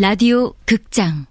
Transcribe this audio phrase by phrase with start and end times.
[0.00, 1.26] 라디오 극장.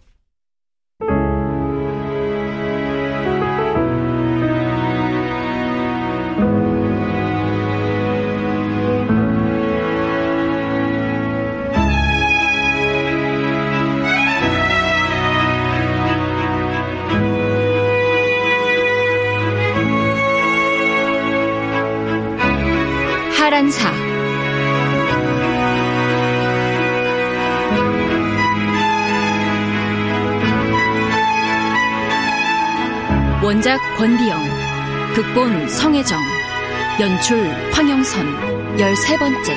[23.35, 24.08] 하란사
[33.49, 34.39] 원작 권비영
[35.15, 36.21] 극본 성혜정
[36.99, 39.55] 연출 황영선 열세 번째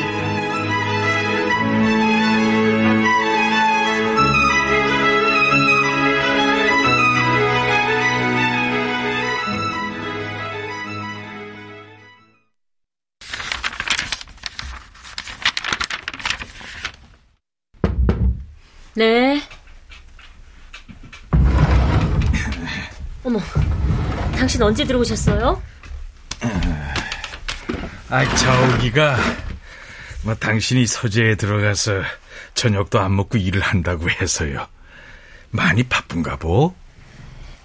[18.95, 19.43] 네.
[23.25, 23.39] 어머,
[24.43, 25.63] 당신 언제 들어오셨어요?
[28.09, 29.17] 아, 자오기가
[30.25, 32.03] 뭐 당신이 서재에 들어가서
[32.55, 34.67] 저녁도 안 먹고 일을 한다고 해서요.
[35.51, 36.75] 많이 바쁜가 보?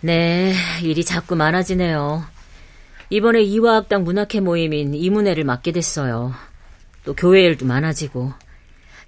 [0.02, 0.54] 네,
[0.84, 2.24] 일이 자꾸 많아지네요.
[3.10, 6.36] 이번에 이화학당 문학회 모임인 이문회를 맡게 됐어요.
[7.06, 8.34] 또 교회 일도 많아지고.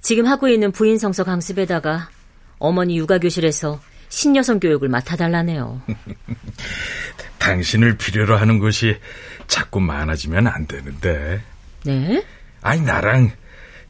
[0.01, 2.09] 지금 하고 있는 부인 성서 강습에다가
[2.57, 5.83] 어머니 육아 교실에서 신여성 교육을 맡아달라네요.
[7.39, 8.99] 당신을 필요로 하는 곳이
[9.47, 11.41] 자꾸 많아지면 안 되는데.
[11.83, 12.23] 네?
[12.61, 13.31] 아니, 나랑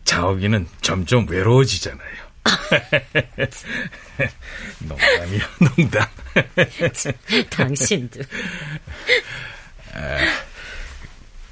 [0.06, 2.30] 자오기는 점점 외로워지잖아요.
[4.80, 5.42] 농담이요,
[5.76, 6.08] 농담.
[7.50, 8.22] 당신도.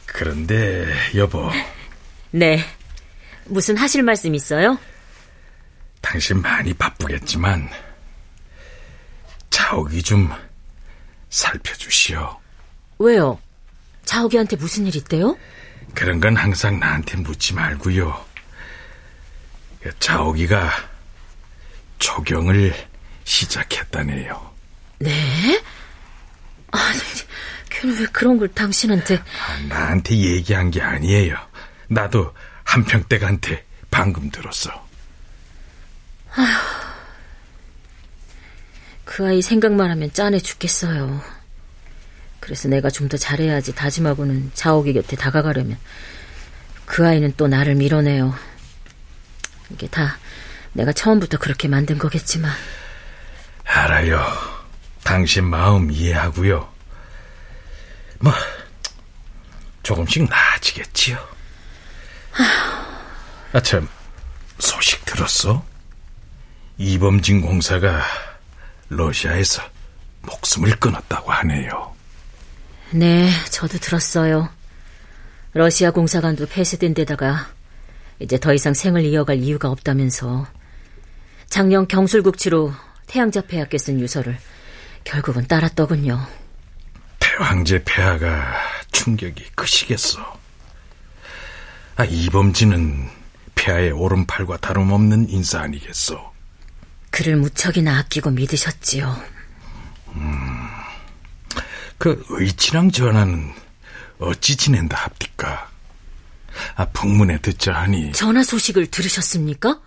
[0.06, 1.52] 그런데, 여보.
[2.32, 2.64] 네.
[3.46, 4.80] 무슨 하실 말씀 있어요?
[6.02, 7.70] 당신 많이 바쁘겠지만,
[9.50, 10.32] 자오기 좀
[11.30, 12.40] 살펴주시오.
[13.00, 13.40] 왜요?
[14.06, 15.38] 자옥이한테 무슨 일 있대요?
[15.94, 18.26] 그런 건 항상 나한테 묻지 말고요.
[20.00, 20.72] 자오기가
[22.00, 22.74] 조경을
[23.24, 24.56] 시작했다네요.
[25.00, 25.64] 네?
[26.72, 26.94] 아,
[27.70, 29.18] 걔는 왜 그런 걸 당신한테...
[29.18, 31.38] 아, 나한테 얘기한 게 아니에요.
[31.88, 32.34] 나도
[32.64, 34.72] 한평댁한테 방금 들었어.
[36.36, 36.87] 아휴,
[39.08, 41.22] 그 아이 생각만 하면 짠해 죽겠어요.
[42.42, 45.78] 그래서 내가 좀 더 잘해야지 다짐하고는 자옥이 곁에 다가가려면
[46.86, 48.36] 그 아이는 또 나를 밀어내요.
[49.70, 50.18] 이게 다
[50.74, 52.52] 내가 처음부터 그렇게 만든 거겠지만.
[53.64, 54.22] 알아요.
[55.04, 56.70] 당신 마음 이해하고요.
[58.20, 58.34] 뭐
[59.84, 61.18] 조금씩 나아지겠지요.
[63.54, 63.88] 아참
[64.60, 65.66] 소식 들었어?
[66.78, 68.04] 이범진 공사가
[68.90, 69.62] 러시아에서
[70.24, 71.96] 목숨을 끊었다고 하네요.
[72.92, 74.50] 네, 저도 들었어요.
[75.54, 77.48] 러시아 공사관도 폐쇄된 데다가
[78.20, 80.48] 이제 더 이상 생을 이어갈 이유가 없다면서
[81.48, 82.74] 작년 경술국치로
[83.08, 84.38] 태양자 폐하께 쓴 유서를
[85.04, 86.20] 결국은 따랐더군요.
[87.20, 88.56] 태왕제 폐하가
[88.92, 90.38] 충격이 크시겠어.
[91.96, 93.10] 아, 이범진은
[93.56, 96.37] 폐하의 오른팔과 다름없는 인사 아니겠소.
[97.10, 99.22] 그를 무척이나 아끼고 믿으셨지요.
[100.10, 100.68] 음,
[101.98, 103.54] 그 의치랑 전하는
[104.20, 105.70] 어찌 지낸다 합디까?
[106.76, 108.12] 아, 북문에 듣자 하니.
[108.14, 109.80] 전화 소식을 들으셨습니까?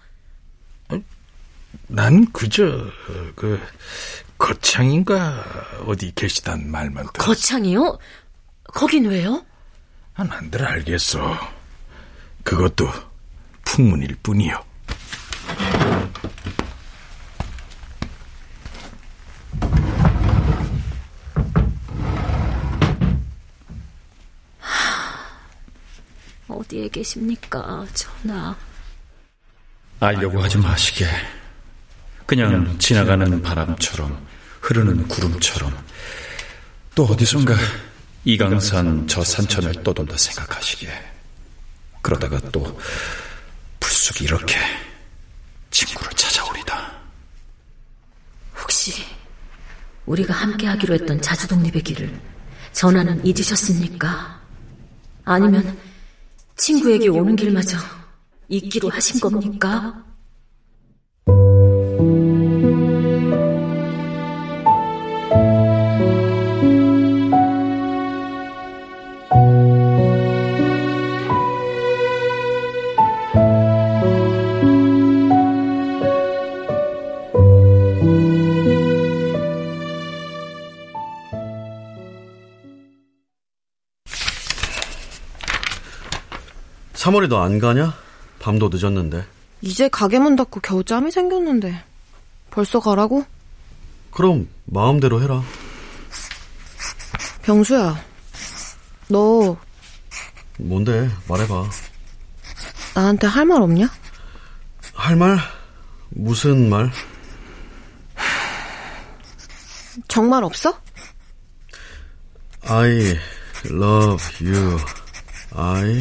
[1.87, 2.63] 난 그저,
[3.37, 3.61] 그,
[4.39, 5.45] 거창인가,
[5.87, 7.27] 어디 계시단 말만 들었어.
[7.27, 7.99] 거창이요?
[8.65, 9.45] 거긴 왜요?
[10.15, 11.39] 아, 난들 알겠어.
[12.45, 12.89] 그것도
[13.65, 14.65] 풍문일 뿐이요.
[26.71, 28.57] 어디에 계십니까, 전하?
[29.99, 31.05] 알려고 하지 마시게.
[32.27, 34.25] 그냥 지나가는 바람처럼,
[34.61, 35.77] 흐르는 구름처럼,
[36.95, 37.57] 또 어디선가
[38.25, 40.89] 이강산 저 산천을 떠돈다 생각하시게.
[42.03, 42.81] 그러다가 또
[43.81, 44.57] 불쑥 이렇게
[45.73, 46.93] 친구를 찾아오리다.
[48.63, 49.05] 혹시
[50.07, 52.21] 우리가 함께 하기로 했던 자주독립의 길을
[52.73, 54.41] 전하는 잊으셨습니까?
[55.25, 55.90] 아니면
[56.61, 57.79] 친구에게 오는 길마저
[58.49, 60.05] 잊기로 하신 겁니까?
[87.11, 87.93] 3월이 너 안 가냐?
[88.39, 89.25] 밤도 늦었는데.
[89.63, 91.83] 이제 가게 문 닫고 겨우 짬이 생겼는데.
[92.51, 93.25] 벌써 가라고?
[94.13, 95.43] 그럼 마음대로 해라.
[97.43, 98.01] 병수야,
[99.09, 99.57] 너
[100.59, 101.11] 뭔데?
[101.29, 101.69] 말해봐.
[102.95, 103.89] 나한테 할 말 없냐?
[104.95, 105.39] 할 말?
[106.11, 106.91] 무슨 말?
[110.09, 110.79] 정말 없어?
[112.67, 113.19] I
[113.67, 114.79] love you.
[115.57, 116.01] I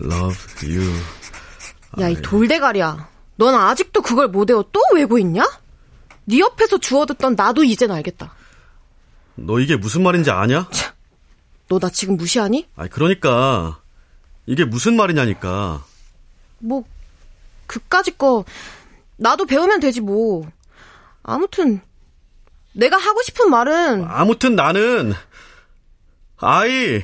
[0.00, 0.92] love you.
[2.00, 3.08] 야, 이 돌대가리야.
[3.36, 5.42] 넌 아직도 그걸 못 외워 또 외고 있냐?
[6.24, 8.32] 네 옆에서 주워듣던 나도 이젠 알겠다.
[9.34, 10.68] 너 이게 무슨 말인지 아냐?
[11.68, 12.68] 너 나 지금 무시하니?
[12.76, 13.80] 아니, 그러니까.
[14.46, 15.82] 이게 무슨 말이냐니까.
[16.58, 16.84] 뭐,
[17.66, 18.44] 그까짓 거,
[19.16, 20.46] 나도 배우면 되지 뭐.
[21.22, 21.80] 아무튼,
[22.72, 25.14] 내가 하고 싶은 말은, 아무튼 나는,
[26.38, 27.02] I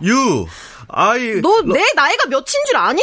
[0.00, 0.46] you.
[0.88, 1.40] I.
[1.40, 3.00] 너내 나이가 몇인 줄 아니?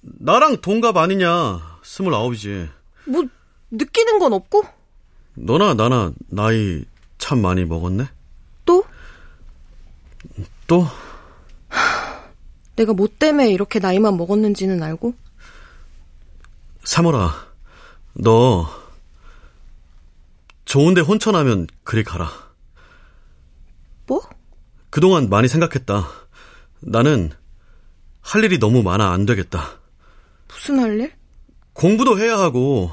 [0.00, 1.78] 나랑 동갑 아니냐.
[1.82, 2.68] 스물아홉이지.
[3.06, 3.24] 뭐,
[3.70, 4.64] 느끼는 건 없고?
[5.34, 6.84] 너나 나나 나이
[7.18, 8.08] 참 많이 먹었네?
[8.64, 8.84] 또?
[10.66, 10.86] 또?
[12.76, 15.14] 내가 뭐 때문에 이렇게 나이만 먹었는지는 알고?
[16.84, 17.34] 사모라,
[18.14, 18.66] 너,
[20.64, 22.30] 좋은데 혼천하면 그리 가라.
[24.06, 24.22] 뭐?
[24.90, 26.08] 그동안 많이 생각했다.
[26.80, 27.30] 나는
[28.20, 29.78] 할 일이 너무 많아 안 되겠다.
[30.48, 31.12] 무슨 할 일?
[31.72, 32.90] 공부도 해야 하고,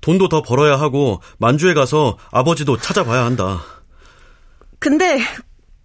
[0.00, 3.62] 돈도 더 벌어야 하고, 만주에 가서 아버지도 찾아봐야 한다.
[4.78, 5.20] 근데,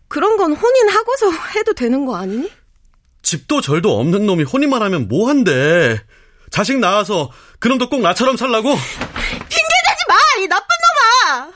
[0.08, 2.50] 그런 건 혼인하고서 해도 되는 거 아니니?
[3.22, 6.00] 집도 절도 없는 놈이 혼인만 하면 뭐 한대.
[6.50, 8.70] 자식 낳아서 그놈도 꼭 나처럼 살라고?
[8.70, 10.16] 핑계대지 마!
[10.42, 10.68] 이 나쁜
[11.36, 11.52] 놈아!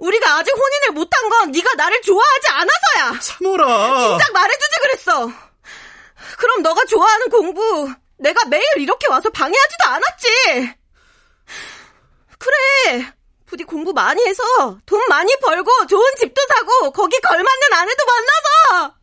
[0.00, 3.20] 우리가 아직 혼인을 못한 건 네가 나를 좋아하지 않아서야!
[3.20, 3.98] 사모라!
[4.00, 5.32] 진작 말해주지 그랬어!
[6.38, 10.74] 그럼 너가 좋아하는 공부, 내가 매일 이렇게 와서 방해하지도 않았지!
[12.38, 13.12] 그래!
[13.46, 14.42] 부디 공부 많이 해서
[14.84, 18.94] 돈 많이 벌고 좋은 집도 사고 거기 걸맞는 아내도 만나서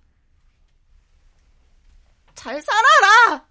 [2.35, 3.44] 잘 살아라!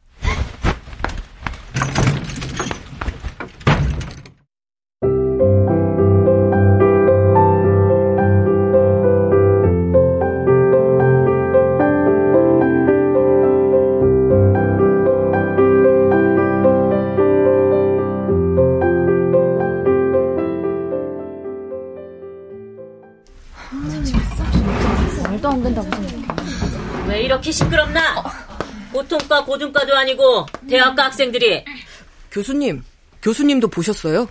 [28.92, 31.64] 보통과 고중과도 아니고 대학가 학생들이
[32.30, 32.82] 교수님,
[33.22, 34.28] 교수님도 보셨어요?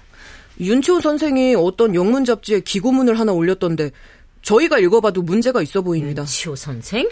[0.59, 3.91] 윤치호 선생이 어떤 영문 잡지에 기고문을 하나 올렸던데
[4.41, 6.25] 저희가 읽어봐도 문제가 있어 보입니다.
[6.25, 7.09] 치호 선생?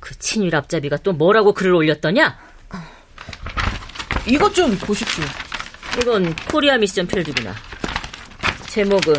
[0.00, 2.38] 그 친일 앞잡이가 또 뭐라고 글을 올렸더냐?
[4.26, 5.24] 이것 좀 보십시오.
[6.00, 7.54] 이건 코리아 미션 필드구나.
[8.68, 9.14] 제목은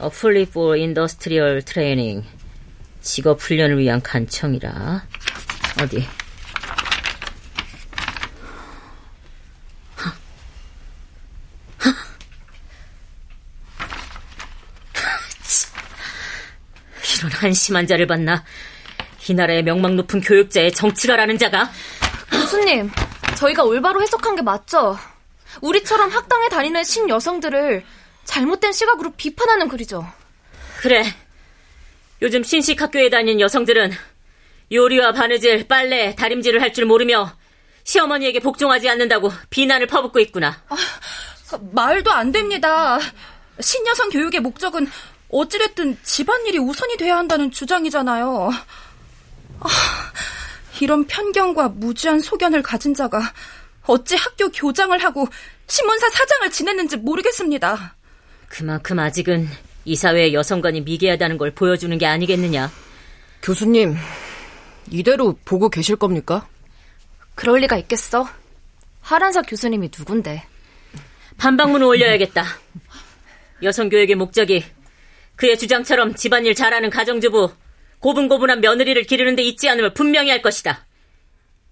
[0.00, 2.26] A Fully for Industrial Training.
[3.00, 5.04] 직업 훈련을 위한 간청이라.
[5.80, 6.06] 어디?
[17.18, 18.44] 이런 한심한 자를 봤나?
[19.28, 21.70] 이 나라의 명망 높은 교육자의 정치가라는 자가
[22.30, 22.90] 교수님,
[23.36, 24.98] 저희가 올바로 해석한 게 맞죠?
[25.60, 27.84] 우리처럼 학당에 다니는 신여성들을
[28.24, 30.10] 잘못된 시각으로 비판하는 글이죠.
[30.78, 31.04] 그래.
[32.22, 33.92] 요즘 신식 학교에 다니는 여성들은
[34.70, 37.32] 요리와 바느질, 빨래, 다림질을 할 줄 모르며
[37.84, 40.62] 시어머니에게 복종하지 않는다고 비난을 퍼붓고 있구나.
[41.72, 42.98] 말도 안 됩니다.
[43.60, 44.86] 신여성 교육의 목적은
[45.28, 48.50] 어찌됐든 집안일이 우선이 돼야 한다는 주장이잖아요.
[49.60, 49.68] 아,
[50.80, 53.20] 이런 편견과 무지한 소견을 가진 자가
[53.86, 55.26] 어찌 학교 교장을 하고
[55.66, 57.96] 신문사 사장을 지냈는지 모르겠습니다.
[58.48, 59.48] 그만큼 아직은
[59.84, 62.70] 이 사회의 여성관이 미개하다는 걸 보여주는 게 아니겠느냐.
[63.42, 63.96] 교수님,
[64.92, 66.46] 이대로 보고 계실 겁니까?
[67.34, 68.28] 그럴 리가 있겠어?
[69.00, 70.44] 하란사 교수님이 누군데?
[71.38, 72.44] 반박문을 올려야겠다.
[73.62, 74.64] 여성교육의 목적이
[75.36, 77.52] 그의 주장처럼 집안일 잘하는 가정주부,
[78.00, 80.86] 고분고분한 며느리를 기르는 데 있지 않음을 분명히 할 것이다.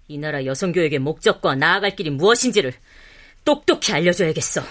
[0.08, 2.72] 이 나라 여성교육의 목적과 나아갈 길이 무엇인지를
[3.44, 4.62] 똑똑히 알려줘야겠어.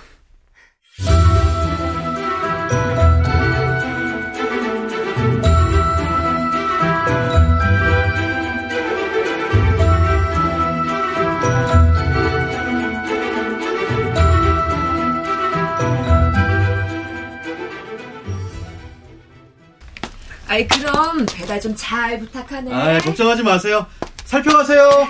[21.49, 22.71] 배달 좀잘 부탁하네.
[22.71, 23.83] 아, 걱정하지 마세요.
[24.23, 25.07] 살펴가세요.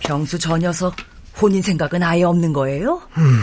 [0.00, 0.94] 병수 저 녀석
[1.40, 3.00] 혼인 생각은 아예 없는 거예요?
[3.16, 3.40] 음,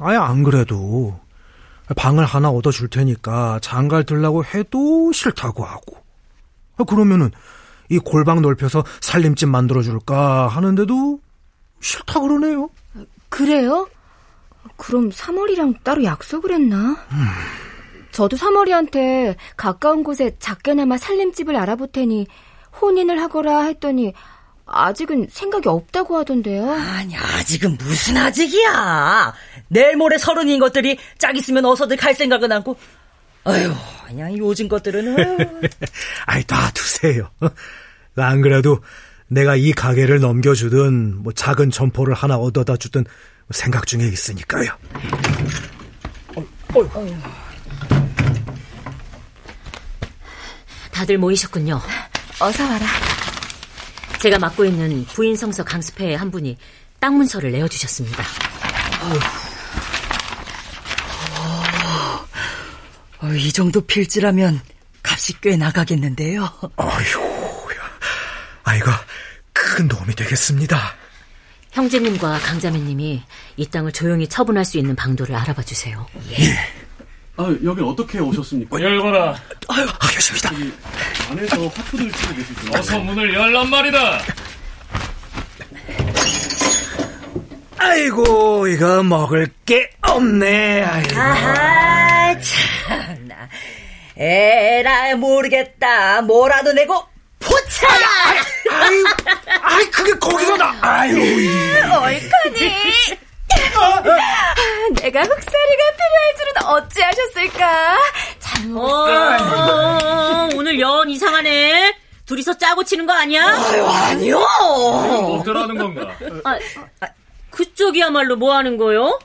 [0.00, 1.20] 아예 안 그래도
[1.96, 6.04] 방을 하나 얻어줄 테니까 장갈 들라고 해도 싫다고 하고
[6.88, 7.30] 그러면은
[7.88, 11.20] 이 골방 넓혀서 살림집 만들어줄까 하는데도
[11.80, 12.68] 싫다 그러네요.
[13.28, 13.88] 그래요?
[14.76, 16.96] 그럼 사월이랑 따로 약속을 했나?
[17.12, 17.67] 음.
[18.18, 22.26] 저도 사월이한테 가까운 곳에 작게나마 살림집을 알아볼 테니
[22.82, 24.12] 혼인을 하거라 했더니
[24.66, 26.68] 아직은 생각이 없다고 하던데요.
[26.68, 29.32] 아니, 아직은 무슨 아직이야.
[29.68, 32.76] 내일 모레 서른인 것들이 짝 있으면 어서들 갈 생각은 않고.
[33.44, 33.72] 아유,
[34.08, 35.16] 그냥 요즘 것들은.
[36.26, 37.30] 아이, 놔두세요.
[38.16, 38.80] 안 그래도
[39.28, 43.04] 내가 이 가게를 넘겨주든, 뭐 작은 점포를 하나 얻어다 주든
[43.50, 44.72] 생각 중에 있으니까요.
[46.34, 46.40] 어,
[46.74, 47.47] 어, 어.
[50.98, 51.80] 다들 모이셨군요.
[52.40, 52.84] 어서 와라.
[54.20, 56.56] 제가 맡고 있는 부인 성서 강습회의 한 분이
[56.98, 58.24] 땅 문서를 내어 주셨습니다.
[63.20, 64.60] 어, 이 정도 필지라면
[65.04, 66.50] 값이 꽤 나가겠는데요.
[66.74, 67.68] 아휴,
[68.64, 69.00] 아이가
[69.52, 70.96] 큰 도움이 되겠습니다.
[71.70, 73.22] 형제님과 강자매님이
[73.56, 76.08] 이 땅을 조용히 처분할 수 있는 방도를 알아봐 주세요.
[76.40, 76.77] 예.
[77.40, 78.80] 아, 여긴 어떻게 오셨습니까?
[78.80, 79.36] 열거라.
[79.68, 80.50] 아유, 하겠습니다.
[81.30, 82.72] 안에서 화투들 치고 계시죠.
[82.76, 84.20] 어서 문을 열란 말이다.
[87.78, 90.82] 아이고, 이거 먹을 게 없네.
[90.82, 91.20] 아이고.
[91.20, 93.48] 아하, 참나.
[94.16, 96.22] 에라, 모르겠다.
[96.22, 97.00] 뭐라도 내고,
[97.38, 97.86] 포차!
[98.68, 99.04] 아유,
[99.62, 101.14] 아이, 그게 거기서 나, 아유.
[101.88, 102.74] 얼카니.
[105.00, 107.98] 내가 흑사리가 필요할 줄은 어찌하셨을까?
[108.38, 111.96] 잘못 어, 오늘 연 이상하네.
[112.26, 113.42] 둘이서 짜고 치는 거 아니야?
[113.46, 114.38] 아유, 아니요.
[114.38, 116.14] 어쩌라는 건가?
[116.44, 116.58] 아,
[117.00, 117.06] 아,
[117.50, 119.18] 그쪽이야말로 뭐 하는 거요?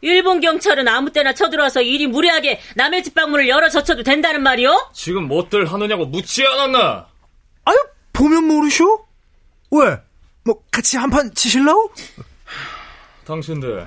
[0.00, 4.90] 일본 경찰은 아무 때나 쳐들어와서 일이 무례하게 남의 집 방문을 열어 젖혀도 된다는 말이요?
[4.94, 7.06] 지금 뭐들 하느냐고 묻지 않았나?
[7.64, 7.76] 아유,
[8.12, 9.06] 보면 모르쇼?
[9.72, 9.98] 왜?
[10.42, 11.92] 뭐 같이 한 판 치실라고?
[13.30, 13.86] 당신들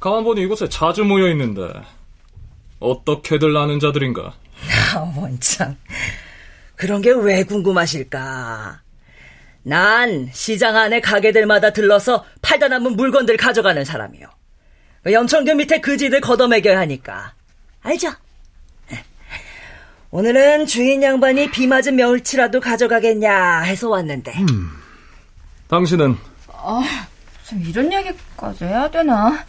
[0.00, 1.72] 가만 보니 이곳에 자주 모여 있는데
[2.80, 4.34] 어떻게들 아는 자들인가?
[4.94, 5.76] 아, 원참
[6.74, 8.80] 그런 게 왜 궁금하실까?
[9.62, 14.28] 난 시장 안에 가게들마다 들러서 팔다 남은 물건들 가져가는 사람이요.
[15.02, 17.34] 그 염천교 밑에 그지들 걷어먹여야 하니까.
[17.82, 18.08] 알죠?
[20.10, 24.32] 오늘은 주인 양반이 비 맞은 멸치라도 가져가겠냐 해서 왔는데.
[24.50, 24.70] 음.
[25.68, 26.16] 당신은?
[26.48, 27.06] 아,
[27.46, 29.44] 참 이런 얘기까지 해야 되나?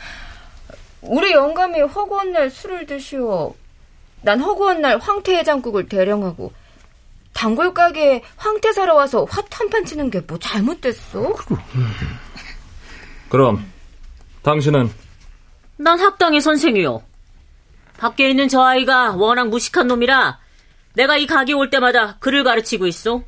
[1.01, 3.55] 우리 영감이 허구한 날 술을 드시오.
[4.21, 6.51] 난 허구한 날 황태 해장국을 대령하고
[7.33, 11.33] 단골 가게에 황태 사러 와서 화한판 치는 게 뭐 잘못됐어?
[13.29, 13.65] 그럼
[14.43, 14.91] 당신은?
[15.77, 17.03] 난 학당의 선생이요.
[17.97, 20.39] 밖에 있는 저 아이가 워낙 무식한 놈이라
[20.93, 23.21] 내가 이 가게 올 때마다 글을 가르치고 있어.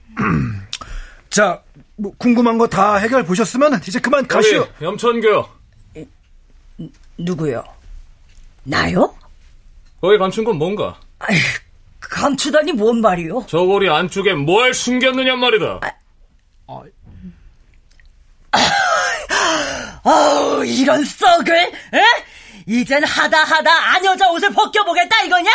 [1.30, 1.62] 자,
[2.00, 4.66] 뭐 궁금한 거 다 해결 보셨으면 이제 그만 가시오.
[4.82, 5.46] 염천교.
[7.18, 7.64] 누구요?
[8.64, 9.14] 나요?
[10.00, 10.98] 거기 감춘 건 뭔가?
[11.20, 11.36] 아이,
[12.00, 13.46] 감추다니 뭔 말이요?
[13.50, 15.82] 저 고리 안쪽에 뭘 숨겼느냐 말이다.
[15.82, 16.82] 아,
[20.04, 21.56] 아, 이런 썩을?
[21.58, 22.02] 에?
[22.66, 25.52] 이젠 하다 하다 아녀자 옷을 벗겨보겠다 이거냐?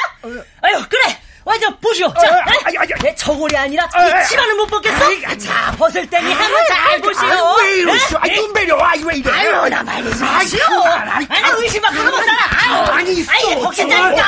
[0.62, 1.02] 아유 그래
[1.44, 2.12] 완전 보시오.
[2.14, 5.36] 자, 아, 아, 아, 내 저고리 아니라 이 치마는 못 벗겠어?
[5.38, 7.56] 자, 벗을 때니 한번 잘 보시오.
[7.62, 8.18] 왜 이러시오?
[8.18, 8.78] 아, 눈 배려.
[8.82, 9.30] 아, 왜 이래?
[9.30, 10.64] 아유, 나 말리 좀 하시오.
[10.84, 11.26] 아니,
[11.62, 12.94] 의심만 하고 살아.
[12.96, 13.32] 아니, 있어.
[13.32, 14.24] 아니, 벗긴다니까.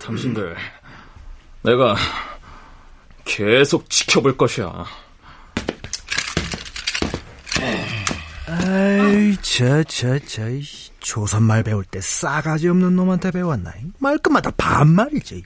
[0.00, 0.56] 당신들,
[1.62, 1.96] 내가
[3.24, 4.84] 계속 지켜볼 것이야.
[8.48, 10.42] 아이, 저, 저, 저,
[11.06, 13.72] 조선말 배울 때 싸가지 없는 놈한테 배웠나?
[14.00, 15.44] 말끝마다 반말이지.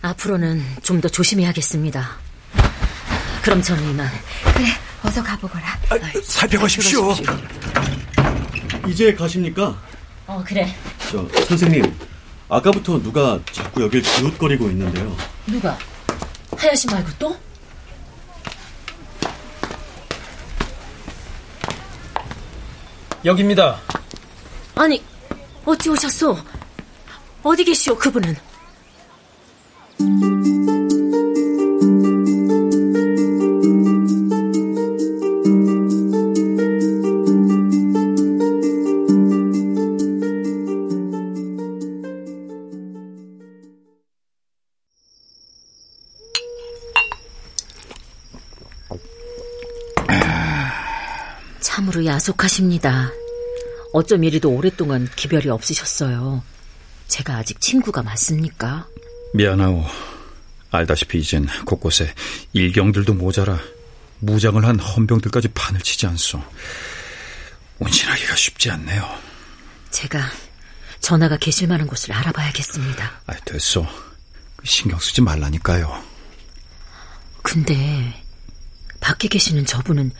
[0.00, 2.08] 앞으로는 좀 더 조심해야겠습니다.
[3.42, 4.08] 그럼 저는 이만.
[4.54, 4.66] 그래,
[5.02, 5.66] 어서 가보거라.
[5.90, 7.14] 아, 살펴가십시오.
[8.86, 9.76] 이제 가십니까?
[10.28, 10.72] 어, 그래.
[11.10, 11.92] 저, 선생님.
[12.48, 15.16] 아까부터 누가 자꾸 여길 기웃거리고 있는데요.
[15.48, 15.76] 누가?
[16.56, 17.36] 하야시 말고 또?
[23.24, 23.78] 여기입니다.
[24.84, 25.02] 아니,
[25.64, 26.36] 어찌 오셨소?
[27.42, 28.36] 어디 계시오, 그분은?
[51.62, 53.23] 참으로 야속하십니다.
[53.94, 56.42] 어쩜 이리도 오랫동안 기별이 없으셨어요.
[57.06, 58.88] 제가 아직 친구가 맞습니까?
[59.34, 59.84] 미안하오.
[60.72, 62.12] 알다시피 이젠 곳곳에
[62.52, 63.56] 일경들도 모자라
[64.18, 66.42] 무장을 한 헌병들까지 판을 치지 않소.
[67.78, 69.08] 운신하기가 쉽지 않네요.
[69.92, 70.28] 제가
[70.98, 73.20] 전화가 계실 만한 곳을 알아봐야겠습니다.
[73.26, 73.86] 아, 됐어.
[74.64, 76.02] 신경 쓰지 말라니까요.
[77.44, 78.20] 근데
[78.98, 80.10] 밖에 계시는 저분은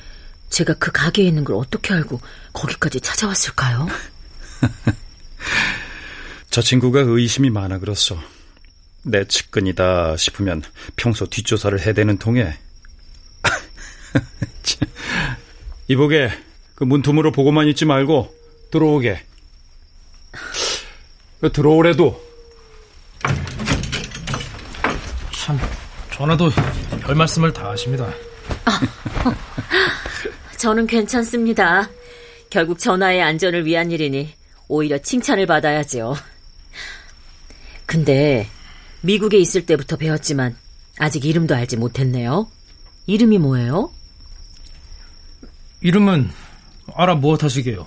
[0.54, 2.20] 제가 그 가게에 있는 걸 어떻게 알고
[2.52, 3.88] 거기까지 찾아왔을까요?
[6.49, 8.16] 저 친구가 의심이 많아 그렇소.
[9.02, 10.62] 내 측근이다 싶으면
[10.94, 12.56] 평소 뒷조사를 해대는 통에
[15.88, 16.30] 이보게
[16.76, 18.32] 그 문틈으로 보고만 있지 말고
[18.70, 19.25] 들어오게.
[21.40, 22.25] 그 들어오래도.
[25.32, 25.58] 참
[26.12, 26.50] 전화도
[27.00, 28.08] 별 말씀을 다 하십니다.
[30.64, 31.90] 저는 괜찮습니다.
[32.49, 34.33] 결국 전화의 안전을 위한 일이니
[34.66, 36.16] 오히려 칭찬을 받아야죠.
[37.85, 38.49] 근데
[39.02, 40.56] 미국에 있을 때부터 배웠지만
[40.97, 42.49] 아직 이름도 알지 못했네요.
[43.04, 43.92] 이름이 뭐예요?
[45.83, 46.30] 이름은
[46.94, 47.87] 알아 무엇하시게요?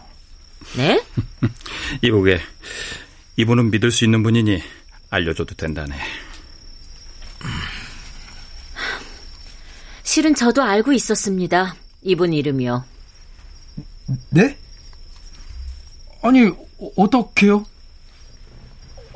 [0.78, 1.04] 네?
[2.04, 2.40] 이보게
[3.38, 4.62] 이분은 믿을 수 있는 분이니
[5.10, 5.96] 알려줘도 된다네.
[10.04, 11.76] 실은 저도 알고 있었습니다.
[12.08, 12.86] 이분 이름이요.
[14.30, 14.58] 네?
[16.22, 16.56] 아니 어,
[16.96, 17.66] 어떻게요?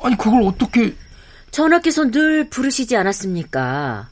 [0.02, 0.94] 아니 그걸 어떻게?
[1.50, 4.10] 전하께서 늘 부르시지 않았습니까?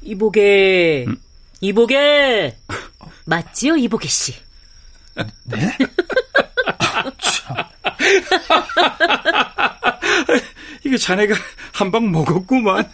[0.00, 1.16] 이보게, 음?
[1.60, 2.56] 이보게
[3.26, 4.34] 맞지요, 이보게 씨?
[5.44, 5.76] 네?
[10.84, 11.34] 이거 자네가
[11.72, 12.90] 한 방 먹었구만.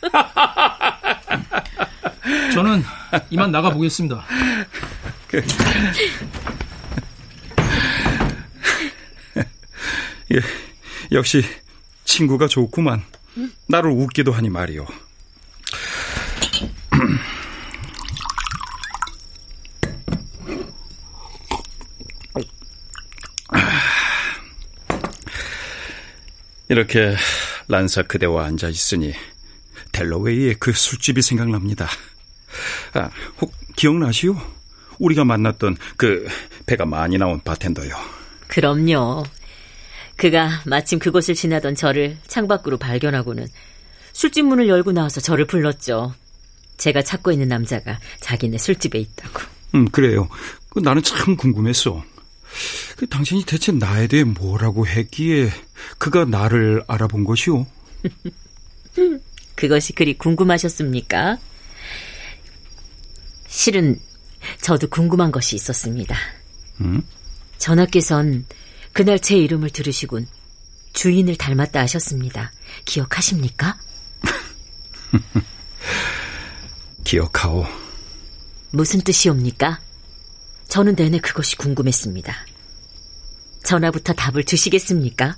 [2.55, 2.83] 저는
[3.31, 4.25] 이만 나가 보겠습니다.
[5.33, 5.43] 그...
[10.31, 10.41] 예,
[11.11, 11.43] 역시
[12.05, 13.03] 친구가 좋구만.
[13.67, 14.87] 나를 웃기도 하니 말이오.
[26.69, 27.17] 이렇게
[27.69, 29.15] 란사 그대와 앉아 있으니
[29.93, 31.89] 델러웨이의 그 술집이 생각납니다.
[32.95, 34.37] 아, 혹 기억나시오?
[35.03, 36.27] 우리가 만났던 그
[36.67, 37.95] 배가 많이 나온 바텐더요.
[38.47, 39.25] 그럼요.
[40.17, 43.47] 그가 마침 그곳을 지나던 저를 창밖으로 발견하고는
[44.13, 46.15] 술집 문을 열고 나와서 저를 불렀죠.
[46.77, 49.41] 제가 찾고 있는 남자가 자기네 술집에 있다고.
[49.75, 50.29] 음, 그래요.
[50.69, 52.05] 그 나는 참 궁금했어.
[52.97, 55.51] 그 당신이 대체 나에 대해 뭐라고 했기에
[55.99, 57.67] 그가 나를 알아본 것이오?
[59.57, 61.39] 그것이 그리 궁금하셨습니까?
[63.49, 63.99] 실은
[64.61, 66.17] 저도 궁금한 것이 있었습니다.
[66.81, 67.03] 음?
[67.59, 68.47] 전하께선
[68.93, 70.27] 그날 제 이름을 들으시곤
[70.93, 72.53] 주인을 닮았다 하셨습니다.
[72.85, 73.79] 기억하십니까?
[77.05, 77.67] 기억하오.
[78.71, 79.81] 무슨 뜻이옵니까?
[80.69, 82.35] 저는 내내 그것이 궁금했습니다.
[83.65, 85.37] 전화부터 답을 주시겠습니까?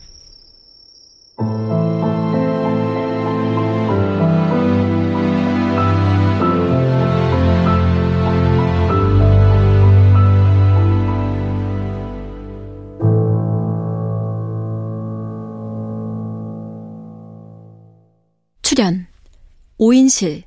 [20.05, 20.45] 오인실,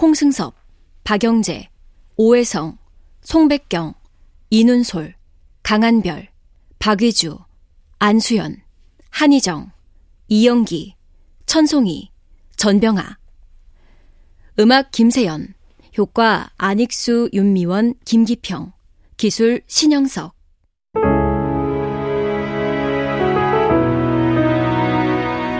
[0.00, 0.54] 홍승섭,
[1.02, 1.68] 박영재,
[2.16, 2.78] 오혜성,
[3.22, 3.94] 송백경,
[4.50, 5.14] 이눈솔,
[5.64, 6.28] 강한별,
[6.78, 7.38] 박위주,
[7.98, 8.62] 안수연,
[9.10, 9.72] 한희정,
[10.28, 10.94] 이영기,
[11.46, 12.10] 천송이,
[12.56, 13.18] 전병아.
[14.60, 15.54] 음악 김세연,
[15.98, 18.72] 효과 안익수, 윤미원, 김기평,
[19.16, 20.36] 기술 신영석.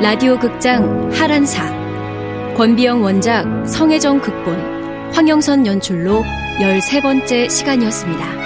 [0.01, 1.80] 라디오 극장 하란사
[2.61, 6.23] 권비영 원작 성혜정 극본 황영선 연출로
[6.59, 8.39] 13번째 시간이었습니다.